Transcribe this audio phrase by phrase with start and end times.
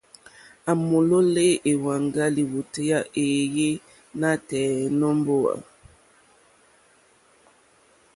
[0.69, 3.67] À mòlólɛ́ èwàŋgá lìwòtéyá éèyé
[4.19, 5.53] nǎtɛ̀ɛ̀ nǒ mbówà.